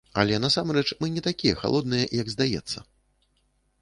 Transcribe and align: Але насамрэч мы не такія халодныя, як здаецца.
Але 0.21 0.37
насамрэч 0.45 0.85
мы 1.03 1.09
не 1.17 1.23
такія 1.29 1.59
халодныя, 1.61 2.05
як 2.21 2.27
здаецца. 2.35 2.79